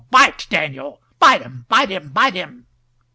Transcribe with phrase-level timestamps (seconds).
[0.09, 1.65] Bite Daniel.Bite him.
[1.69, 2.09] Bite him.
[2.11, 2.65] Bite him."